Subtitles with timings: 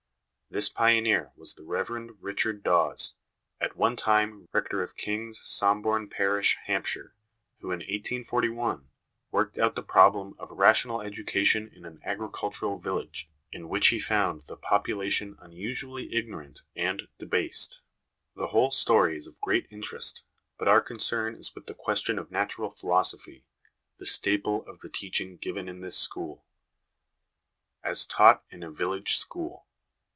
[0.53, 2.11] This pioneer was the Rev.
[2.19, 3.15] Richard Dawes,
[3.61, 7.15] at one time Rector of Kings Somborne parish, Hampshire,
[7.61, 8.89] who, in 1841,
[9.31, 14.43] worked out the problem of rational education in an agricultural village, in which he found
[14.47, 17.79] the population unusually ignorant and debased,
[18.35, 20.25] The whole story is of great interest,
[20.57, 23.45] but our concern is with the question of Natural Philosophy,
[23.99, 26.43] the staple of the teaching given in this school.
[27.85, 29.65] As taught in a Village School.